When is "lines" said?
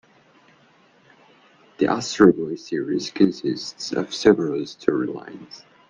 5.05-5.63